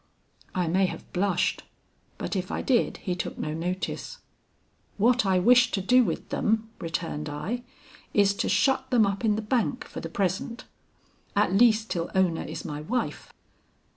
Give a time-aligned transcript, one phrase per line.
[0.55, 1.61] "I may have blushed,
[2.17, 4.17] but if I did, he took no notice.
[4.97, 7.61] 'What I wish to do with them,' returned I,
[8.11, 10.63] 'is to shut them up in the bank for the present,
[11.35, 13.31] at least till Ona is my wife.'